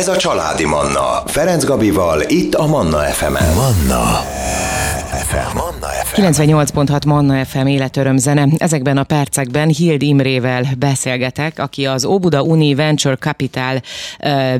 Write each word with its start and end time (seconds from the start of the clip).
Ez 0.00 0.08
a 0.08 0.16
Családi 0.16 0.64
Manna. 0.64 1.22
Ferenc 1.26 1.64
Gabival, 1.64 2.20
itt 2.28 2.54
a 2.54 2.66
Manna 2.66 2.98
FM-en. 2.98 3.54
Manna 3.54 4.04
FM. 5.28 5.56
Manna 5.56 5.86
FM. 6.04 6.22
98.6 6.22 7.06
Manna 7.06 7.44
FM 7.44 7.66
életöröm 7.66 8.16
zene. 8.16 8.46
Ezekben 8.56 8.96
a 8.96 9.04
percekben 9.04 9.68
Hild 9.68 10.02
Imrével 10.02 10.64
beszélgetek, 10.78 11.58
aki 11.58 11.86
az 11.86 12.04
Óbuda 12.04 12.42
Uni 12.42 12.74
Venture 12.74 13.16
Capital 13.16 13.80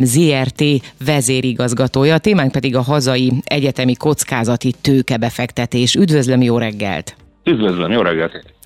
ZRT 0.00 0.62
vezérigazgatója. 1.04 2.14
A 2.14 2.18
témánk 2.18 2.52
pedig 2.52 2.76
a 2.76 2.82
hazai 2.82 3.32
egyetemi 3.44 3.94
kockázati 3.94 4.74
tőkebefektetés. 4.80 5.94
Üdvözlöm, 5.94 6.42
jó 6.42 6.58
reggelt! 6.58 7.16
Üdvözlöm, 7.44 7.90
jó 7.90 8.00
reggelt! 8.00 8.59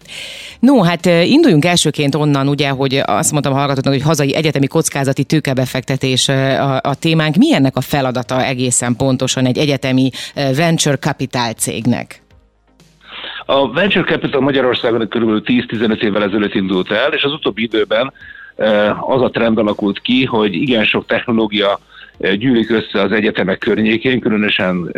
No, 0.61 0.82
hát 0.82 1.07
induljunk 1.07 1.64
elsőként 1.64 2.14
onnan, 2.14 2.48
ugye, 2.48 2.68
hogy 2.68 3.00
azt 3.05 3.32
mondtam 3.32 3.52
a 3.52 3.57
hallgatóknak, 3.57 3.93
hogy 3.93 4.02
hazai 4.02 4.34
egyetemi 4.34 4.66
kockázati 4.66 5.25
tőkebefektetés 5.25 6.29
a, 6.29 6.77
a 6.77 6.95
témánk. 6.95 7.37
Mi 7.37 7.55
ennek 7.55 7.77
a 7.77 7.80
feladata 7.80 8.45
egészen 8.45 8.97
pontosan 8.97 9.47
egy 9.47 9.59
egyetemi 9.59 10.11
venture 10.34 10.97
capital 10.97 11.52
cégnek? 11.52 12.23
A 13.47 13.73
Venture 13.73 14.05
Capital 14.05 14.41
Magyarországon 14.41 15.09
kb. 15.09 15.42
10-15 15.47 16.02
évvel 16.02 16.23
ezelőtt 16.23 16.55
indult 16.55 16.91
el, 16.91 17.12
és 17.12 17.23
az 17.23 17.33
utóbbi 17.33 17.62
időben 17.62 18.12
az 19.00 19.23
a 19.23 19.30
trend 19.33 19.59
alakult 19.59 20.00
ki, 20.00 20.25
hogy 20.25 20.55
igen 20.55 20.84
sok 20.84 21.06
technológia 21.06 21.78
gyűlik 22.19 22.70
össze 22.70 23.00
az 23.00 23.12
egyetemek 23.12 23.59
környékén, 23.59 24.20
különösen 24.20 24.92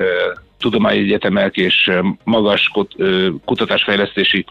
tudományegyetemek 0.59 1.57
és 1.57 1.91
magas 2.25 2.71
kutatásfejlesztési 3.45 4.45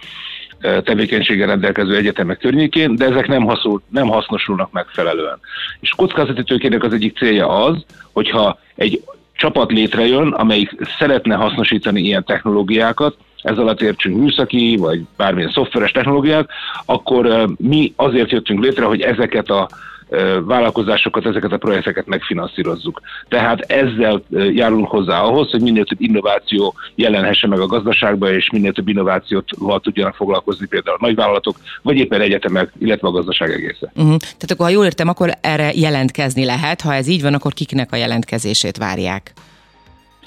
tevékenységgel 0.60 1.48
rendelkező 1.48 1.96
egyetemek 1.96 2.40
környékén, 2.40 2.96
de 2.96 3.06
ezek 3.06 3.28
nem, 3.28 3.44
haszul, 3.44 3.82
nem 3.90 4.08
hasznosulnak 4.08 4.72
megfelelően. 4.72 5.40
És 5.80 5.90
kockázati 5.90 6.44
tőkének 6.44 6.84
az 6.84 6.94
egyik 6.94 7.18
célja 7.18 7.48
az, 7.48 7.86
hogyha 8.12 8.60
egy 8.76 9.04
csapat 9.34 9.72
létrejön, 9.72 10.28
amelyik 10.28 10.76
szeretne 11.00 11.36
hasznosítani 11.36 12.02
ilyen 12.02 12.24
technológiákat, 12.24 13.16
ez 13.42 13.58
alatt 13.58 13.82
értsünk 13.82 14.18
műszaki, 14.18 14.76
vagy 14.80 15.02
bármilyen 15.18 15.52
szoftveres 15.52 15.92
technológiát, 15.92 16.50
akkor 16.86 17.50
mi 17.58 17.94
azért 17.96 18.32
jöttünk 18.32 18.64
létre, 18.64 18.86
hogy 18.86 19.02
ezeket 19.02 19.50
a 19.50 19.70
vállalkozásokat, 20.42 21.26
ezeket 21.26 21.52
a 21.52 21.58
projekteket 21.58 22.06
megfinanszírozzuk. 22.06 23.02
Tehát 23.28 23.60
ezzel 23.60 24.22
járulunk 24.30 24.88
hozzá 24.88 25.22
ahhoz, 25.22 25.52
hogy 25.52 25.62
minél 25.62 25.84
több 25.84 26.02
innováció 26.02 26.74
jelenhesse 26.96 27.48
meg 27.48 27.60
a 27.60 27.66
gazdaságban, 27.66 28.34
és 28.34 28.50
minél 28.52 28.72
több 28.72 28.88
innovációt 28.88 29.50
tudjanak 29.82 30.16
foglalkozni 30.16 30.68
például 30.68 30.98
a 31.00 31.06
nagyvállalatok, 31.06 31.56
vagy 31.82 31.98
éppen 31.98 32.22
egyetemek, 32.22 32.72
illetve 32.80 33.08
a 33.08 33.12
gazdaság 33.12 33.52
egésze. 33.52 33.92
Uh-huh. 33.96 34.18
Tehát 34.18 34.52
akkor, 34.52 34.66
ha 34.66 34.72
jól 34.72 34.86
értem, 34.86 35.08
akkor 35.08 35.32
erre 35.42 35.72
jelentkezni 35.74 36.46
lehet. 36.46 36.82
Ha 36.82 36.94
ez 36.94 37.08
így 37.08 37.22
van, 37.22 37.34
akkor 37.34 37.54
kiknek 37.54 37.92
a 37.92 37.96
jelentkezését 37.96 38.78
várják? 38.78 39.34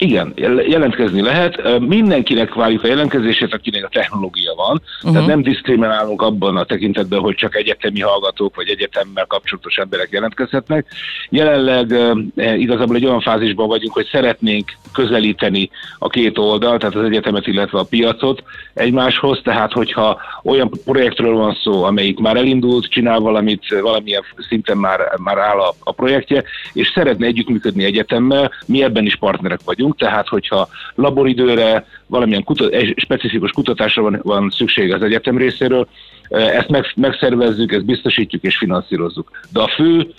Igen, 0.01 0.33
jelentkezni 0.67 1.21
lehet. 1.21 1.79
Mindenkinek 1.79 2.53
várjuk 2.53 2.83
a 2.83 2.87
jelentkezését, 2.87 3.53
akinek 3.53 3.85
a 3.85 3.87
technológia 3.87 4.53
van. 4.55 4.81
Uh-huh. 4.97 5.11
Tehát 5.11 5.27
nem 5.27 5.41
diszkriminálunk 5.41 6.21
abban 6.21 6.57
a 6.57 6.63
tekintetben, 6.63 7.19
hogy 7.19 7.35
csak 7.35 7.55
egyetemi 7.55 7.99
hallgatók 7.99 8.55
vagy 8.55 8.69
egyetemmel 8.69 9.25
kapcsolatos 9.25 9.75
emberek 9.75 10.07
jelentkezhetnek. 10.11 10.85
Jelenleg 11.29 11.95
igazából 12.35 12.95
egy 12.95 13.05
olyan 13.05 13.21
fázisban 13.21 13.67
vagyunk, 13.67 13.93
hogy 13.93 14.07
szeretnénk 14.11 14.71
közelíteni 14.93 15.69
a 15.97 16.09
két 16.09 16.37
oldal, 16.37 16.77
tehát 16.77 16.95
az 16.95 17.03
egyetemet, 17.03 17.47
illetve 17.47 17.79
a 17.79 17.87
piacot 17.89 18.43
egymáshoz. 18.73 19.41
Tehát, 19.43 19.71
hogyha 19.71 20.21
olyan 20.43 20.71
projektről 20.85 21.35
van 21.35 21.57
szó, 21.63 21.83
amelyik 21.83 22.19
már 22.19 22.35
elindult, 22.35 22.89
csinál 22.89 23.19
valamit, 23.19 23.79
valamilyen 23.81 24.23
szinten 24.47 24.77
már, 24.77 24.99
már 25.17 25.37
áll 25.37 25.59
a, 25.59 25.73
a 25.79 25.91
projektje, 25.91 26.43
és 26.73 26.91
szeretne 26.93 27.25
együttműködni 27.25 27.83
egyetemmel, 27.83 28.51
mi 28.65 28.83
ebben 28.83 29.05
is 29.05 29.15
partnerek 29.15 29.59
vagyunk 29.65 29.87
vagyunk, 29.89 29.97
tehát 29.97 30.27
hogyha 30.27 30.67
laboridőre, 30.95 31.85
valamilyen 32.07 32.43
kutat, 32.43 32.75
specifikus 32.95 33.51
kutatásra 33.51 34.01
van, 34.01 34.19
van 34.23 34.49
szükség 34.49 34.93
az 34.93 35.01
egyetem 35.01 35.37
részéről, 35.37 35.87
ezt 36.29 36.69
meg, 36.69 36.85
megszervezzük, 36.95 37.71
ezt 37.71 37.85
biztosítjuk 37.85 38.43
és 38.43 38.57
finanszírozzuk. 38.57 39.31
De 39.53 39.61
a 39.61 39.67
fő 39.75 40.13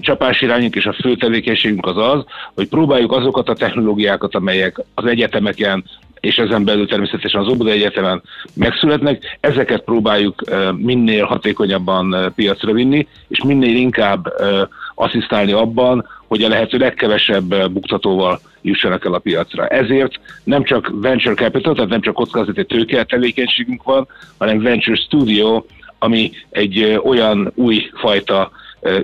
csapásirányunk 0.00 0.74
és 0.74 0.84
a 0.84 0.92
fő 0.92 1.16
tevékenységünk 1.16 1.86
az 1.86 1.96
az, 1.96 2.24
hogy 2.54 2.68
próbáljuk 2.68 3.12
azokat 3.12 3.48
a 3.48 3.54
technológiákat, 3.54 4.34
amelyek 4.34 4.80
az 4.94 5.06
egyetemeken 5.06 5.84
és 6.20 6.36
ezen 6.36 6.64
belül 6.64 6.86
természetesen 6.86 7.40
az 7.40 7.48
Óbuda 7.48 7.70
Egyetemen 7.70 8.22
megszületnek, 8.54 9.38
ezeket 9.40 9.84
próbáljuk 9.84 10.42
minél 10.76 11.24
hatékonyabban 11.24 12.32
piacra 12.34 12.72
vinni, 12.72 13.06
és 13.28 13.42
minél 13.44 13.76
inkább 13.76 14.32
asszisztálni 14.94 15.52
abban, 15.52 16.06
hogy 16.26 16.42
a 16.42 16.48
lehető 16.48 16.78
legkevesebb 16.78 17.70
buktatóval 17.70 18.40
jussanak 18.62 19.04
el 19.04 19.14
a 19.14 19.18
piacra. 19.18 19.66
Ezért 19.66 20.20
nem 20.44 20.64
csak 20.64 20.90
venture 20.92 21.34
capital, 21.34 21.74
tehát 21.74 21.90
nem 21.90 22.00
csak 22.00 22.14
kockázati 22.14 22.64
tőke 22.64 23.04
tevékenységünk 23.04 23.82
van, 23.82 24.08
hanem 24.38 24.62
venture 24.62 24.96
studio, 24.96 25.64
ami 25.98 26.30
egy 26.50 27.00
olyan 27.04 27.52
új 27.54 27.90
fajta 27.94 28.50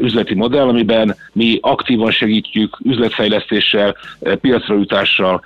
üzleti 0.00 0.34
modell, 0.34 0.68
amiben 0.68 1.16
mi 1.32 1.58
aktívan 1.60 2.10
segítjük 2.10 2.78
üzletfejlesztéssel, 2.84 3.96
piacra 4.40 4.74
jutással 4.74 5.42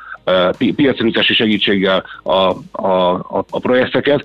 piacrútási 0.77 1.35
segítséggel 1.35 2.05
a, 2.23 2.33
a, 2.33 3.13
a, 3.13 3.45
a 3.51 3.59
projekteket, 3.59 4.25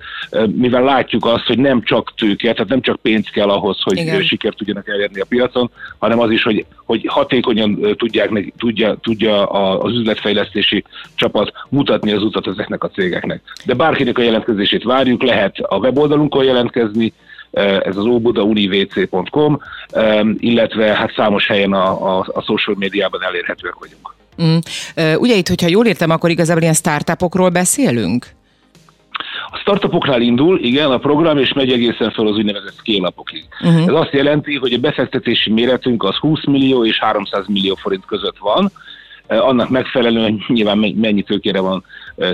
mivel 0.55 0.83
látjuk 0.83 1.25
azt, 1.25 1.45
hogy 1.45 1.57
nem 1.57 1.81
csak 1.81 2.13
tőke, 2.15 2.53
tehát 2.53 2.69
nem 2.69 2.81
csak 2.81 3.01
pénz 3.01 3.27
kell 3.27 3.49
ahhoz, 3.49 3.81
hogy 3.81 3.97
Igen. 3.97 4.21
sikert 4.21 4.57
tudjanak 4.57 4.89
elérni 4.89 5.19
a 5.19 5.25
piacon, 5.29 5.71
hanem 5.97 6.19
az 6.19 6.31
is, 6.31 6.43
hogy, 6.43 6.65
hogy 6.85 7.05
hatékonyan 7.07 7.95
tudják, 7.97 8.53
tudja, 8.57 8.95
tudja 9.01 9.45
az 9.79 9.93
üzletfejlesztési 9.93 10.83
csapat 11.15 11.51
mutatni 11.69 12.11
az 12.11 12.23
utat 12.23 12.47
ezeknek 12.47 12.83
a 12.83 12.89
cégeknek. 12.89 13.41
De 13.65 13.73
bárkinek 13.73 14.17
a 14.17 14.21
jelentkezését 14.21 14.83
várjuk, 14.83 15.23
lehet 15.23 15.57
a 15.57 15.77
weboldalunkon 15.77 16.43
jelentkezni, 16.43 17.13
ez 17.81 17.97
az 17.97 18.05
óbudaunivc.com, 18.05 19.59
illetve 20.37 20.85
hát 20.85 21.13
számos 21.15 21.47
helyen 21.47 21.73
a, 21.73 22.17
a, 22.17 22.25
a 22.33 22.41
social 22.41 22.75
médiában 22.79 23.23
elérhetőek 23.23 23.75
vagyunk. 23.79 24.14
Mm. 24.43 24.57
Ugye 25.17 25.35
itt, 25.35 25.47
hogyha 25.47 25.67
jól 25.67 25.85
értem, 25.85 26.09
akkor 26.09 26.29
igazából 26.29 26.61
ilyen 26.61 26.73
startupokról 26.73 27.49
beszélünk? 27.49 28.27
A 29.51 29.57
startupoknál 29.57 30.21
indul, 30.21 30.59
igen, 30.59 30.91
a 30.91 30.97
program, 30.97 31.37
és 31.37 31.53
megy 31.53 31.71
egészen 31.71 32.11
fel 32.11 32.27
az 32.27 32.35
úgynevezett 32.35 32.75
scale-upokig. 32.77 33.45
Uh-huh. 33.61 33.81
Ez 33.81 33.93
azt 33.93 34.11
jelenti, 34.11 34.55
hogy 34.55 34.73
a 34.73 34.77
befektetési 34.77 35.51
méretünk 35.51 36.03
az 36.03 36.15
20 36.15 36.45
millió 36.45 36.85
és 36.85 36.99
300 36.99 37.45
millió 37.47 37.75
forint 37.75 38.05
között 38.05 38.37
van, 38.37 38.71
annak 39.27 39.69
megfelelően 39.69 40.43
nyilván 40.47 40.77
mennyi 40.77 41.21
tőkére 41.21 41.59
van 41.59 41.83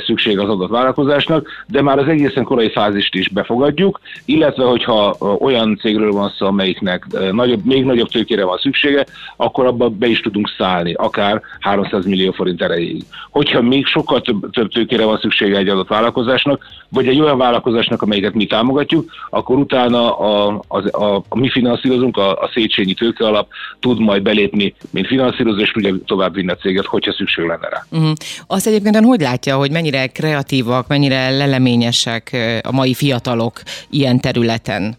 szükség 0.05 0.39
az 0.39 0.49
adott 0.49 0.69
vállalkozásnak, 0.69 1.47
de 1.67 1.81
már 1.81 1.99
az 1.99 2.07
egészen 2.07 2.43
korai 2.43 2.69
fázist 2.69 3.15
is 3.15 3.29
befogadjuk, 3.29 3.99
illetve 4.25 4.63
hogyha 4.63 5.15
olyan 5.39 5.77
cégről 5.77 6.11
van 6.11 6.33
szó, 6.37 6.45
amelyiknek 6.45 7.05
nagyobb, 7.31 7.65
még 7.65 7.85
nagyobb 7.85 8.09
tőkére 8.09 8.45
van 8.45 8.57
szüksége, 8.57 9.05
akkor 9.35 9.65
abba 9.65 9.89
be 9.89 10.07
is 10.07 10.19
tudunk 10.19 10.49
szállni, 10.57 10.93
akár 10.93 11.41
300 11.59 12.05
millió 12.05 12.31
forint 12.31 12.61
erejéig. 12.61 13.03
Hogyha 13.29 13.61
még 13.61 13.85
sokkal 13.85 14.21
több, 14.21 14.49
több 14.49 14.71
tőkére 14.71 15.05
van 15.05 15.17
szüksége 15.17 15.57
egy 15.57 15.67
adott 15.67 15.87
vállalkozásnak, 15.87 16.65
vagy 16.89 17.07
egy 17.07 17.19
olyan 17.19 17.37
vállalkozásnak, 17.37 18.01
amelyiket 18.01 18.33
mi 18.33 18.45
támogatjuk, 18.45 19.11
akkor 19.29 19.57
utána 19.57 20.17
a, 20.17 20.61
a, 20.67 21.03
a, 21.03 21.23
a 21.29 21.37
mi 21.37 21.49
finanszírozunk, 21.49 22.17
a, 22.17 22.31
a 22.31 22.49
Széchenyi 22.53 22.93
tőke 22.93 23.25
alap 23.25 23.47
tud 23.79 23.99
majd 23.99 24.21
belépni, 24.21 24.73
mint 24.89 25.07
finanszírozó, 25.07 25.59
és 25.59 25.71
tudja 25.71 25.95
tovább 26.05 26.33
vinni 26.33 26.51
a 26.51 26.55
céget, 26.55 26.80
hogyha 26.85 27.13
szükség 27.13 27.45
lenne 27.45 27.69
rá. 27.69 27.85
Uh-huh. 27.89 28.11
Azt 28.47 28.67
egyébként 28.67 28.95
hogy 29.05 29.21
látja, 29.21 29.55
hogy 29.55 29.71
mennyire 29.71 30.07
kreatívak, 30.07 30.87
mennyire 30.87 31.29
leleményesek 31.29 32.37
a 32.63 32.71
mai 32.71 32.93
fiatalok 32.93 33.61
ilyen 33.89 34.19
területen? 34.19 34.97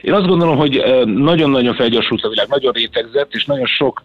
Én 0.00 0.12
azt 0.12 0.26
gondolom, 0.26 0.56
hogy 0.56 0.82
nagyon-nagyon 1.04 1.74
felgyorsult 1.74 2.24
a 2.24 2.28
világ, 2.28 2.48
nagyon 2.48 2.72
rétegzett, 2.72 3.34
és 3.34 3.44
nagyon 3.44 3.66
sok 3.66 4.02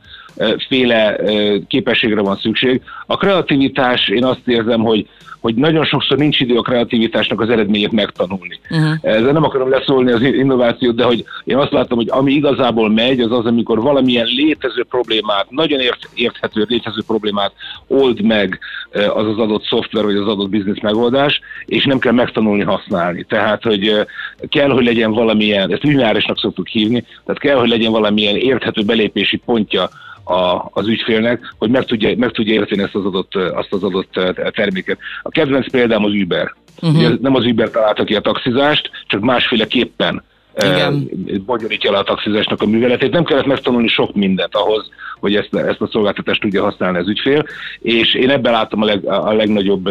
féle 0.67 1.19
képességre 1.67 2.21
van 2.21 2.37
szükség. 2.41 2.81
A 3.05 3.17
kreativitás, 3.17 4.07
én 4.07 4.25
azt 4.25 4.47
érzem, 4.47 4.81
hogy 4.81 5.07
hogy 5.45 5.55
nagyon 5.55 5.85
sokszor 5.85 6.17
nincs 6.17 6.39
idő 6.39 6.57
a 6.57 6.61
kreativitásnak 6.61 7.41
az 7.41 7.49
eredményét 7.49 7.91
megtanulni. 7.91 8.59
Uh-huh. 8.69 8.97
Ezzel 9.01 9.31
nem 9.31 9.43
akarom 9.43 9.69
leszólni 9.69 10.11
az 10.11 10.21
innovációt, 10.21 10.95
de 10.95 11.03
hogy 11.03 11.23
én 11.43 11.57
azt 11.57 11.71
látom, 11.71 11.97
hogy 11.97 12.09
ami 12.09 12.33
igazából 12.33 12.89
megy, 12.89 13.19
az 13.19 13.31
az, 13.31 13.45
amikor 13.45 13.81
valamilyen 13.81 14.25
létező 14.25 14.83
problémát, 14.89 15.45
nagyon 15.49 15.79
ért, 15.79 16.09
érthető 16.13 16.65
létező 16.67 17.01
problémát 17.07 17.51
old 17.87 18.21
meg 18.21 18.59
az 18.91 19.27
az 19.27 19.37
adott 19.37 19.63
szoftver, 19.63 20.03
vagy 20.03 20.15
az 20.15 20.27
adott 20.27 20.49
biznisz 20.49 20.81
megoldás, 20.81 21.39
és 21.65 21.85
nem 21.85 21.99
kell 21.99 22.13
megtanulni 22.13 22.63
használni. 22.63 23.23
Tehát, 23.23 23.63
hogy 23.63 24.05
kell, 24.49 24.69
hogy 24.69 24.85
legyen 24.85 25.11
valamilyen, 25.11 25.71
ezt 25.71 25.83
lineárisnak 25.85 26.39
szoktuk 26.39 26.67
hívni, 26.67 27.05
tehát 27.25 27.41
kell, 27.41 27.55
hogy 27.55 27.69
legyen 27.69 27.91
valamilyen 27.91 28.35
érthető 28.35 28.83
belépési 28.83 29.37
pontja 29.37 29.89
a, 30.23 30.69
az 30.71 30.87
ügyfélnek, 30.87 31.53
hogy 31.57 31.69
meg 31.69 31.83
tudja, 31.83 32.15
meg 32.17 32.31
tudja 32.31 32.53
érteni 32.53 32.81
ezt 32.81 32.95
az 32.95 33.05
adott, 33.05 33.35
azt 33.35 33.73
az 33.73 33.83
adott 33.83 34.19
terméket. 34.51 34.97
A 35.21 35.29
kedvenc 35.29 35.71
példám 35.71 36.03
az 36.03 36.11
Uber. 36.11 36.53
Uh-huh. 36.81 36.97
Ugye 36.97 37.09
nem 37.21 37.35
az 37.35 37.45
Uber 37.45 37.69
találta 37.69 38.03
ki 38.03 38.15
a 38.15 38.19
taxizást, 38.19 38.89
csak 39.07 39.21
másféleképpen 39.21 40.23
Igen. 40.63 41.09
bonyolítja 41.45 41.91
le 41.91 41.97
a 41.97 42.03
taxizásnak 42.03 42.61
a 42.61 42.65
műveletét. 42.65 43.11
Nem 43.11 43.23
kellett 43.23 43.45
megtanulni 43.45 43.87
sok 43.87 44.13
mindent 44.13 44.55
ahhoz, 44.55 44.89
hogy 45.19 45.35
ezt, 45.35 45.55
ezt 45.55 45.81
a 45.81 45.87
szolgáltatást 45.91 46.41
tudja 46.41 46.63
használni 46.63 46.97
az 46.97 47.07
ügyfél, 47.07 47.45
és 47.79 48.15
én 48.15 48.29
ebben 48.29 48.51
látom 48.51 48.81
a, 48.81 48.85
leg, 48.85 49.05
a 49.05 49.33
legnagyobb 49.33 49.89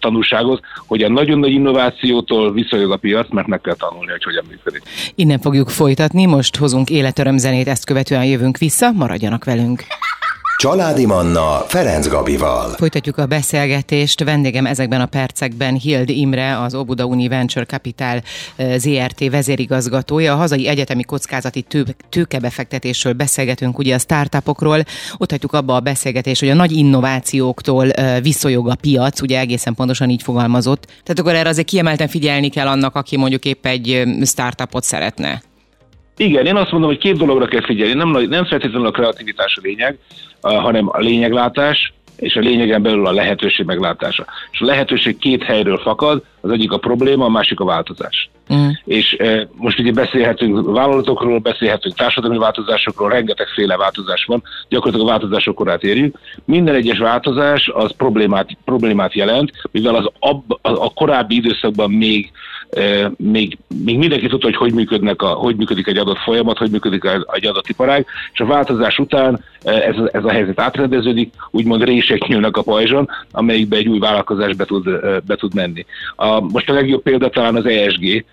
tanulságot, 0.00 0.60
hogy 0.86 1.02
a 1.02 1.08
nagyon 1.08 1.38
nagy 1.38 1.50
innovációtól 1.50 2.52
viszonylag 2.52 2.90
a 2.90 2.96
piac, 2.96 3.30
mert 3.30 3.46
meg 3.46 3.60
kell 3.60 3.74
tanulni, 3.74 4.10
hogy 4.10 4.24
hogyan 4.24 4.44
működik. 4.48 4.82
Innen 5.14 5.38
fogjuk 5.38 5.68
folytatni, 5.68 6.26
most 6.26 6.56
hozunk 6.56 6.90
életörömzenét, 6.90 7.68
ezt 7.68 7.84
követően 7.84 8.24
jövünk 8.24 8.58
vissza, 8.58 8.92
maradjanak 8.92 9.44
velünk. 9.44 9.82
Családi 10.58 11.06
Manna 11.06 11.64
Ferenc 11.66 12.08
Gabival. 12.08 12.70
Folytatjuk 12.70 13.18
a 13.18 13.26
beszélgetést. 13.26 14.24
Vendégem 14.24 14.66
ezekben 14.66 15.00
a 15.00 15.06
percekben 15.06 15.74
Hild 15.74 16.08
Imre, 16.08 16.60
az 16.60 16.74
Obuda 16.74 17.04
Uni 17.04 17.28
Venture 17.28 17.64
Capital 17.64 18.22
ZRT 18.76 19.30
vezérigazgatója. 19.30 20.32
A 20.32 20.36
hazai 20.36 20.68
egyetemi 20.68 21.02
kockázati 21.02 21.62
tő, 21.62 21.84
tőkebefektetésről 22.08 23.12
beszélgetünk, 23.12 23.78
ugye 23.78 23.94
a 23.94 23.98
startupokról. 23.98 24.84
Ott 25.16 25.30
hagyjuk 25.30 25.52
abba 25.52 25.74
a 25.74 25.80
beszélgetést, 25.80 26.40
hogy 26.40 26.50
a 26.50 26.54
nagy 26.54 26.72
innovációktól 26.72 27.88
viszonyog 28.22 28.68
a 28.68 28.74
piac, 28.74 29.20
ugye 29.20 29.38
egészen 29.38 29.74
pontosan 29.74 30.10
így 30.10 30.22
fogalmazott. 30.22 30.84
Tehát 30.84 31.18
akkor 31.18 31.34
erre 31.34 31.48
azért 31.48 31.66
kiemelten 31.66 32.08
figyelni 32.08 32.48
kell 32.48 32.66
annak, 32.66 32.94
aki 32.94 33.16
mondjuk 33.16 33.44
épp 33.44 33.66
egy 33.66 34.02
startupot 34.24 34.84
szeretne. 34.84 35.42
Igen, 36.18 36.46
én 36.46 36.56
azt 36.56 36.70
mondom, 36.70 36.90
hogy 36.90 36.98
két 36.98 37.16
dologra 37.16 37.46
kell 37.46 37.64
figyelni. 37.64 37.94
Nem, 37.94 38.10
nem 38.28 38.44
feltétlenül 38.44 38.86
a 38.86 38.90
kreativitás 38.90 39.56
a 39.56 39.60
lényeg, 39.64 39.98
hanem 40.40 40.88
a 40.88 40.98
lényeglátás, 40.98 41.92
és 42.16 42.36
a 42.36 42.40
lényegen 42.40 42.82
belül 42.82 43.06
a 43.06 43.12
lehetőség 43.12 43.66
meglátása. 43.66 44.26
És 44.50 44.60
a 44.60 44.64
lehetőség 44.64 45.18
két 45.18 45.42
helyről 45.42 45.78
fakad, 45.78 46.22
az 46.40 46.50
egyik 46.50 46.72
a 46.72 46.78
probléma, 46.78 47.24
a 47.24 47.28
másik 47.28 47.60
a 47.60 47.64
változás. 47.64 48.30
Mm. 48.54 48.68
És 48.84 49.16
e, 49.18 49.48
most 49.52 49.78
ugye 49.78 49.92
beszélhetünk 49.92 50.66
vállalatokról, 50.66 51.38
beszélhetünk 51.38 51.94
társadalmi 51.94 52.38
változásokról, 52.38 53.08
rengetegféle 53.08 53.76
változás 53.76 54.24
van, 54.24 54.42
gyakorlatilag 54.68 55.06
a 55.06 55.10
változások 55.10 55.54
korát 55.54 55.82
érjük. 55.82 56.18
Minden 56.44 56.74
egyes 56.74 56.98
változás 56.98 57.70
az 57.74 57.92
problémát, 57.96 58.48
problémát 58.64 59.14
jelent, 59.14 59.52
mivel 59.70 59.94
az 59.94 60.10
ab, 60.18 60.58
a, 60.62 60.70
a 60.70 60.92
korábbi 60.94 61.34
időszakban 61.34 61.90
még 61.90 62.30
még, 63.16 63.58
még 63.84 63.98
mindenki 63.98 64.26
tudta, 64.26 64.46
hogy 64.46 64.56
hogy, 64.56 64.72
működnek 64.72 65.22
a, 65.22 65.26
hogy 65.26 65.56
működik 65.56 65.86
egy 65.86 65.96
adott 65.96 66.18
folyamat, 66.18 66.58
hogy 66.58 66.70
működik 66.70 67.04
egy 67.32 67.46
adott 67.46 67.68
iparág, 67.68 68.06
és 68.32 68.40
a 68.40 68.46
változás 68.46 68.98
után 68.98 69.44
ez, 69.62 69.94
ez 70.12 70.24
a 70.24 70.30
helyzet 70.30 70.60
átrendeződik, 70.60 71.32
úgymond 71.50 71.84
rések 71.84 72.26
nyílnak 72.26 72.56
a 72.56 72.62
pajzson, 72.62 73.08
amelyikbe 73.30 73.76
egy 73.76 73.88
új 73.88 73.98
vállalkozás 73.98 74.54
be 74.54 74.64
tud, 74.64 74.84
be 75.26 75.36
tud 75.36 75.54
menni. 75.54 75.86
A, 76.16 76.40
most 76.40 76.70
a 76.70 76.72
legjobb 76.72 77.02
példa 77.02 77.28
talán 77.28 77.56
az 77.56 77.66
ESG, 77.66 78.24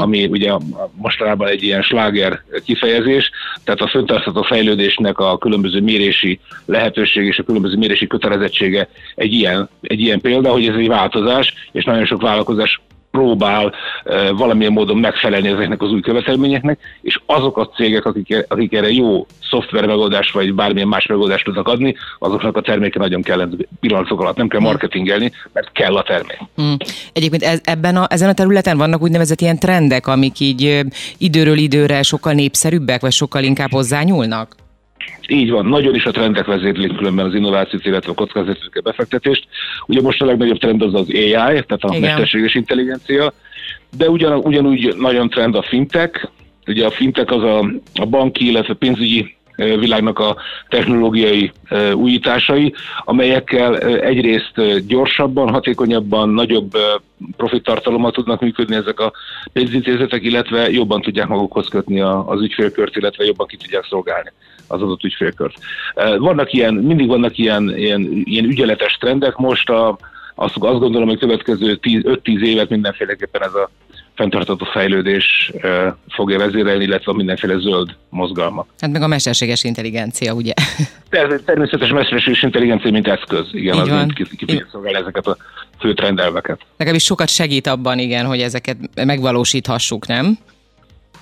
ami 0.00 0.26
ugye 0.26 0.52
mostanában 0.94 1.48
egy 1.48 1.62
ilyen 1.62 1.82
sláger 1.82 2.42
kifejezés, 2.64 3.30
tehát 3.64 3.80
a 3.80 3.88
föntartható 3.88 4.42
fejlődésnek 4.42 5.18
a 5.18 5.38
különböző 5.38 5.80
mérési 5.80 6.40
lehetőség 6.66 7.26
és 7.26 7.38
a 7.38 7.42
különböző 7.42 7.76
mérési 7.76 8.06
kötelezettsége 8.06 8.88
egy 9.14 9.32
ilyen, 9.32 9.68
egy 9.80 10.00
ilyen 10.00 10.20
példa, 10.20 10.50
hogy 10.50 10.66
ez 10.66 10.74
egy 10.74 10.88
változás, 10.88 11.54
és 11.72 11.84
nagyon 11.84 12.04
sok 12.04 12.22
vállalkozás 12.22 12.80
próbál 13.14 13.72
valamilyen 14.36 14.72
módon 14.72 14.96
megfelelni 14.96 15.48
ezeknek 15.48 15.82
az 15.82 15.90
új 15.90 16.00
követelményeknek, 16.00 16.78
és 17.02 17.20
azok 17.26 17.58
a 17.58 17.68
cégek, 17.68 18.04
akik, 18.04 18.44
akik 18.48 18.72
erre 18.72 18.90
jó 18.90 19.26
szoftver 19.50 19.86
megoldás 19.86 20.30
vagy 20.30 20.54
bármilyen 20.54 20.88
más 20.88 21.06
megoldást 21.06 21.44
tudnak 21.44 21.68
adni, 21.68 21.94
azoknak 22.18 22.56
a 22.56 22.60
terméke 22.60 22.98
nagyon 22.98 23.22
kell 23.22 23.48
pillanatok 23.80 24.20
alatt. 24.20 24.36
Nem 24.36 24.48
kell 24.48 24.60
hmm. 24.60 24.68
marketingelni, 24.68 25.32
mert 25.52 25.72
kell 25.72 25.96
a 25.96 26.02
termék. 26.02 26.38
Hmm. 26.54 26.76
Egyébként 27.12 27.42
ez, 27.42 27.60
ebben 27.64 27.96
a, 27.96 28.06
ezen 28.10 28.28
a 28.28 28.34
területen 28.34 28.76
vannak 28.76 29.02
úgynevezett 29.02 29.40
ilyen 29.40 29.58
trendek, 29.58 30.06
amik 30.06 30.40
így 30.40 30.84
időről 31.18 31.58
időre 31.58 32.02
sokkal 32.02 32.32
népszerűbbek, 32.32 33.00
vagy 33.00 33.12
sokkal 33.12 33.42
inkább 33.42 33.70
hozzányúlnak? 33.70 34.63
Így 35.28 35.50
van, 35.50 35.66
nagyon 35.66 35.94
is 35.94 36.04
a 36.04 36.10
trendek 36.10 36.46
vezérlik 36.46 36.96
különben 36.96 37.26
az 37.26 37.34
innovációt, 37.34 37.86
illetve 37.86 38.10
a 38.10 38.14
kockázatőke 38.14 38.80
befektetést. 38.80 39.46
Ugye 39.86 40.00
most 40.00 40.22
a 40.22 40.24
legnagyobb 40.24 40.58
trend 40.58 40.82
az 40.82 40.94
az 40.94 41.08
AI, 41.08 41.32
tehát 41.32 41.70
a 41.70 41.88
Igen. 41.88 42.00
mesterséges 42.00 42.54
intelligencia, 42.54 43.32
de 43.96 44.08
ugyan, 44.08 44.32
ugyanúgy 44.32 44.94
nagyon 44.98 45.28
trend 45.28 45.54
a 45.54 45.62
fintech. 45.62 46.28
Ugye 46.66 46.86
a 46.86 46.90
fintech 46.90 47.32
az 47.32 47.42
a, 47.42 47.58
a 47.94 48.06
banki, 48.06 48.46
illetve 48.46 48.74
pénzügyi 48.74 49.36
világnak 49.56 50.18
a 50.18 50.36
technológiai 50.68 51.52
újításai, 51.94 52.74
amelyekkel 53.04 53.78
egyrészt 54.00 54.86
gyorsabban, 54.86 55.50
hatékonyabban, 55.50 56.28
nagyobb 56.28 56.70
profittartalommal 57.36 58.10
tudnak 58.10 58.40
működni 58.40 58.74
ezek 58.74 59.00
a 59.00 59.12
pénzintézetek, 59.52 60.22
illetve 60.22 60.70
jobban 60.70 61.00
tudják 61.00 61.28
magukhoz 61.28 61.68
kötni 61.68 62.00
az 62.00 62.40
ügyfélkört, 62.40 62.96
illetve 62.96 63.24
jobban 63.24 63.46
ki 63.46 63.56
tudják 63.56 63.86
szolgálni 63.88 64.32
az 64.66 64.82
adott 64.82 65.04
ügyfélkört. 65.04 65.54
Vannak 66.18 66.52
ilyen, 66.52 66.74
mindig 66.74 67.06
vannak 67.06 67.38
ilyen, 67.38 67.76
ilyen, 67.76 68.22
ilyen 68.24 68.44
ügyeletes 68.44 68.96
trendek, 69.00 69.36
most 69.36 69.70
a, 69.70 69.98
azt, 70.34 70.56
azt 70.58 70.78
gondolom, 70.78 71.08
hogy 71.08 71.18
következő 71.18 71.78
5-10 71.82 72.40
évet 72.40 72.68
mindenféleképpen 72.68 73.42
ez 73.42 73.54
a 73.54 73.70
fenntartató 74.14 74.64
fejlődés 74.64 75.52
fogja 76.08 76.38
vezérelni, 76.38 76.84
illetve 76.84 77.12
a 77.12 77.14
mindenféle 77.14 77.58
zöld 77.58 77.96
mozgalmak. 78.08 78.66
Hát 78.80 78.90
meg 78.90 79.02
a 79.02 79.06
mesterséges 79.06 79.64
intelligencia, 79.64 80.32
ugye? 80.32 80.52
Természetes 81.44 81.90
mesterséges 81.90 82.42
intelligencia, 82.42 82.90
mint 82.90 83.08
eszköz, 83.08 83.48
igen, 83.52 83.74
Így 83.74 83.80
az 83.80 83.88
van. 83.88 84.08
ki, 84.08 84.24
ki 84.36 84.64
szolgálni 84.72 84.98
ezeket 84.98 85.26
a 85.26 85.36
fő 85.78 85.94
trendelveket. 85.94 86.60
Legalábbis 86.76 87.04
sokat 87.04 87.28
segít 87.28 87.66
abban, 87.66 87.98
igen, 87.98 88.26
hogy 88.26 88.40
ezeket 88.40 88.76
megvalósíthassuk, 89.04 90.06
nem? 90.06 90.38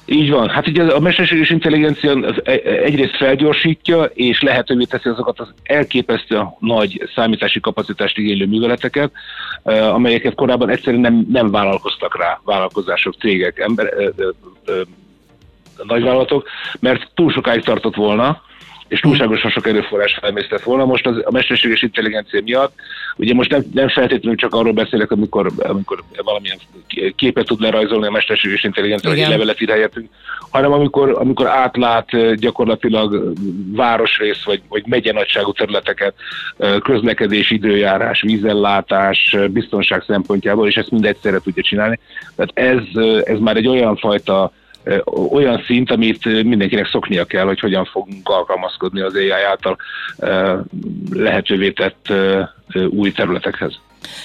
Így 0.06 0.30
van. 0.30 0.48
Hát 0.48 0.66
ugye 0.66 0.82
a 0.82 1.00
mesterséges 1.00 1.50
intelligencia 1.50 2.10
az 2.10 2.40
e- 2.44 2.60
egyrészt 2.64 3.16
felgyorsítja, 3.16 4.02
és 4.02 4.42
lehetővé 4.42 4.84
teszi 4.84 5.08
azokat 5.08 5.40
az 5.40 5.54
elképesztő 5.62 6.42
nagy 6.58 7.10
számítási 7.14 7.60
kapacitást 7.60 8.18
igénylő 8.18 8.46
műveleteket, 8.46 9.12
e, 9.64 9.92
amelyeket 9.92 10.34
korábban 10.34 10.70
egyszerűen 10.70 11.02
nem, 11.02 11.26
nem 11.30 11.50
vállalkoztak 11.50 12.18
rá 12.18 12.40
vállalkozások, 12.44 13.14
cégek, 13.18 13.58
ember, 13.58 13.94
nagyvállalatok, 15.82 16.48
mert 16.80 17.10
túl 17.14 17.32
sokáig 17.32 17.62
tartott 17.62 17.94
volna, 17.94 18.42
és 18.92 19.00
túlságosan 19.00 19.50
sok 19.50 19.66
erőforrás 19.66 20.18
felmésztett 20.20 20.62
volna. 20.62 20.84
Most 20.84 21.06
az, 21.06 21.16
a 21.24 21.30
mesterséges 21.30 21.82
intelligencia 21.82 22.40
miatt, 22.44 22.72
ugye 23.16 23.34
most 23.34 23.50
nem, 23.50 23.62
nem 23.72 23.88
feltétlenül 23.88 24.38
csak 24.38 24.54
arról 24.54 24.72
beszélek, 24.72 25.10
amikor, 25.10 25.50
amikor 25.56 26.02
valamilyen 26.24 26.56
képet 27.16 27.46
tud 27.46 27.60
lerajzolni 27.60 28.06
a 28.06 28.10
mesterséges 28.10 28.64
intelligencia, 28.64 29.10
vagy 29.10 29.18
egy 29.18 29.28
levelet 29.28 29.60
ír 29.60 29.68
helyettünk, 29.68 30.08
hanem 30.50 30.72
amikor, 30.72 31.10
amikor 31.18 31.46
átlát 31.46 32.36
gyakorlatilag 32.36 33.32
városrész, 33.72 34.42
vagy, 34.44 34.62
vagy 34.68 34.82
megye 34.86 35.12
nagyságú 35.12 35.52
területeket, 35.52 36.14
közlekedés, 36.82 37.50
időjárás, 37.50 38.20
vízellátás, 38.20 39.36
biztonság 39.50 40.02
szempontjából, 40.06 40.68
és 40.68 40.74
ezt 40.74 40.90
mind 40.90 41.04
egyszerre 41.04 41.38
tudja 41.38 41.62
csinálni. 41.62 41.98
Tehát 42.36 42.50
ez, 42.54 43.04
ez 43.24 43.38
már 43.38 43.56
egy 43.56 43.68
olyan 43.68 43.96
fajta 43.96 44.52
olyan 45.30 45.62
szint, 45.66 45.90
amit 45.90 46.24
mindenkinek 46.24 46.86
szoknia 46.86 47.24
kell, 47.24 47.44
hogy 47.44 47.60
hogyan 47.60 47.84
fogunk 47.84 48.28
alkalmazkodni 48.28 49.00
az 49.00 49.14
AI 49.14 49.30
által 49.30 49.76
lehetővé 51.12 51.70
tett 51.70 52.12
új 52.88 53.12
területekhez. 53.12 53.80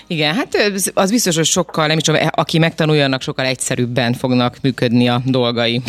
Igen, 0.08 0.36
hát 0.36 0.72
az 0.94 1.12
biztos, 1.12 1.36
hogy 1.36 1.46
sokkal, 1.46 1.88
nem 1.88 1.98
is 1.98 2.04
tudom, 2.04 2.22
aki 2.32 2.60
megtanulja, 2.60 3.04
annak 3.04 3.22
sokkal 3.22 3.46
egyszerűbben 3.46 4.14
fognak 4.14 4.56
működni 4.62 5.08
a 5.10 5.22
dolgai. 5.26 5.82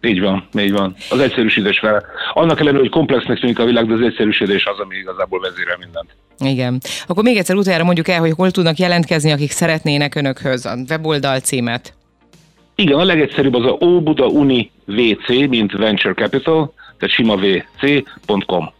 Így 0.00 0.20
van, 0.20 0.48
így 0.58 0.72
van. 0.72 0.94
Az 1.10 1.18
egyszerűsítés 1.18 1.78
fel. 1.78 2.04
Annak 2.32 2.60
ellenőre, 2.60 2.82
hogy 2.82 2.90
komplexnek 2.90 3.38
tűnik 3.38 3.58
a 3.58 3.64
világ, 3.64 3.86
de 3.86 3.94
az 3.94 4.00
egyszerűsítés 4.00 4.64
az, 4.64 4.78
ami 4.78 4.96
igazából 4.96 5.40
vezérel 5.40 5.76
mindent. 5.78 6.08
Igen. 6.38 6.80
Akkor 7.06 7.24
még 7.24 7.36
egyszer 7.36 7.56
utoljára 7.56 7.84
mondjuk 7.84 8.08
el, 8.08 8.20
hogy 8.20 8.32
hol 8.36 8.50
tudnak 8.50 8.76
jelentkezni, 8.76 9.32
akik 9.32 9.50
szeretnének 9.50 10.14
önökhöz 10.14 10.66
a 10.66 10.76
weboldal 10.88 11.38
címet. 11.40 11.94
Igen, 12.78 12.98
a 12.98 13.04
legegyszerűbb 13.04 13.54
az 13.54 13.64
a 13.64 13.84
Óbuda 13.84 14.26
Uni 14.26 14.70
VC, 14.84 15.28
mint 15.28 15.72
Venture 15.72 16.14
Capital, 16.14 16.72
tehát 16.98 17.14
simavc.com. 17.14 18.72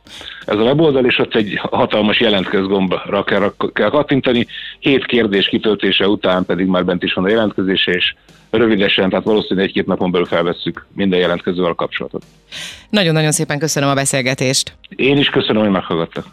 Ez 0.46 0.58
a 0.58 0.62
weboldal, 0.62 1.04
és 1.04 1.18
ott 1.18 1.34
egy 1.34 1.58
hatalmas 1.70 2.20
jelentkez 2.20 2.66
gombra 2.66 3.24
kell, 3.24 3.52
kell 3.72 3.90
kattintani. 3.90 4.46
Hét 4.78 5.06
kérdés 5.06 5.48
kitöltése 5.48 6.08
után 6.08 6.44
pedig 6.44 6.66
már 6.66 6.84
bent 6.84 7.02
is 7.02 7.12
van 7.12 7.24
a 7.24 7.28
jelentkezése, 7.28 7.92
és 7.92 8.14
rövidesen, 8.50 9.08
tehát 9.10 9.24
valószínűleg 9.24 9.68
egy-két 9.68 9.86
napon 9.86 10.10
belül 10.10 10.26
felvesszük 10.26 10.86
minden 10.92 11.18
jelentkezővel 11.18 11.70
a 11.70 11.74
kapcsolatot. 11.74 12.22
Nagyon-nagyon 12.90 13.32
szépen 13.32 13.58
köszönöm 13.58 13.88
a 13.88 13.94
beszélgetést. 13.94 14.72
Én 14.88 15.16
is 15.16 15.28
köszönöm, 15.28 15.62
hogy 15.62 15.70
meghallgattak. 15.70 16.26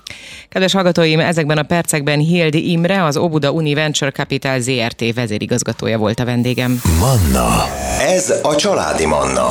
Kedves 0.50 0.74
hallgatóim, 0.74 1.20
ezekben 1.20 1.58
a 1.58 1.64
percekben 1.64 2.20
Hildi 2.20 2.72
Imre, 2.72 3.04
az 3.04 3.18
Obuda 3.18 3.52
Uni 3.52 3.74
Venture 3.74 4.12
Capital 4.12 4.60
ZRT 4.60 5.14
vezérigazgatója 5.14 5.98
volt 5.98 6.20
a 6.20 6.26
vendégem. 6.26 6.82
Manna. 7.00 7.64
Ez 8.00 8.40
a 8.44 8.56
családi 8.56 9.06
Manna. 9.06 9.50